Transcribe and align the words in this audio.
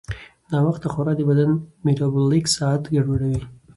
ناوخته 0.51 0.87
خورا 0.93 1.13
د 1.17 1.21
بدن 1.29 1.49
میټابولیک 1.85 2.45
ساعت 2.55 2.83
ګډوډوي. 2.93 3.41